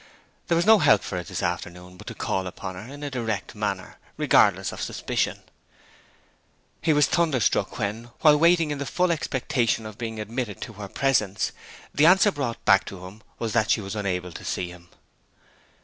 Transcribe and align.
There 0.47 0.55
was 0.55 0.65
no 0.65 0.79
help 0.79 1.03
for 1.03 1.15
it 1.19 1.27
this 1.27 1.43
afternoon 1.43 1.95
but 1.95 2.07
to 2.07 2.15
call 2.15 2.47
upon 2.47 2.73
her 2.73 2.91
in 2.91 3.03
a 3.03 3.11
direct 3.11 3.53
manner, 3.53 3.99
regardless 4.17 4.71
of 4.71 4.81
suspicions. 4.81 5.41
He 6.81 6.91
was 6.91 7.05
thunderstruck 7.05 7.77
when, 7.77 8.05
while 8.21 8.35
waiting 8.39 8.71
in 8.71 8.79
the 8.79 8.87
full 8.87 9.11
expectation 9.11 9.85
of 9.85 9.99
being 9.99 10.19
admitted 10.19 10.59
to 10.61 10.73
her 10.73 10.87
presence, 10.87 11.51
the 11.93 12.07
answer 12.07 12.31
brought 12.31 12.65
back 12.65 12.83
to 12.85 13.05
him 13.05 13.21
was 13.37 13.53
that 13.53 13.69
she 13.69 13.79
was 13.79 13.95
unable 13.95 14.31
to 14.31 14.43
see 14.43 14.69
him. 14.69 14.89